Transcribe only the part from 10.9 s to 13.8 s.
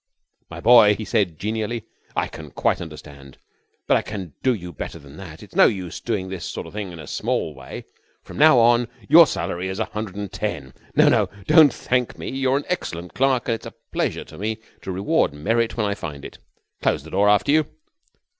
No, no, don't thank me. You're an excellent clerk, and it's a